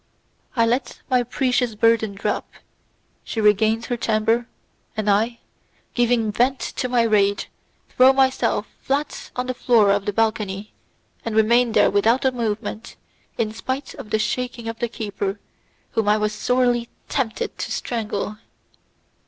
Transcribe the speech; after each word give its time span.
I 0.55 0.65
let 0.65 0.99
my 1.11 1.21
precious 1.21 1.75
burden 1.75 2.15
drop; 2.15 2.49
she 3.23 3.39
regains 3.39 3.85
her 3.85 3.97
chamber, 3.97 4.47
and 4.97 5.07
I, 5.07 5.37
giving 5.93 6.31
vent 6.31 6.57
to 6.59 6.89
my 6.89 7.03
rage, 7.03 7.49
throw 7.89 8.11
myself 8.11 8.65
flat 8.81 9.29
on 9.35 9.45
the 9.45 9.53
floor 9.53 9.91
of 9.91 10.05
the 10.07 10.11
balcony, 10.11 10.73
and 11.23 11.35
remain 11.35 11.73
there 11.73 11.91
without 11.91 12.25
a 12.25 12.31
movement, 12.31 12.95
in 13.37 13.53
spite 13.53 13.93
of 13.93 14.09
the 14.09 14.17
shaking 14.17 14.67
of 14.67 14.79
the 14.79 14.89
keeper 14.89 15.39
whom 15.91 16.07
I 16.09 16.17
was 16.17 16.33
sorely 16.33 16.89
tempted 17.07 17.59
to 17.59 17.71
strangle. 17.71 18.37